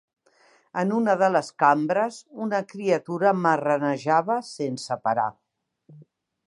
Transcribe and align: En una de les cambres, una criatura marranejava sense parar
En 0.83 0.93
una 0.99 1.15
de 1.23 1.27
les 1.33 1.49
cambres, 1.63 2.17
una 2.47 2.63
criatura 2.73 3.35
marranejava 3.43 4.41
sense 4.51 4.99
parar 5.09 5.29